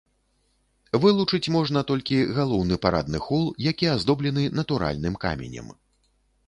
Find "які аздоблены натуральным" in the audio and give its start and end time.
3.71-5.13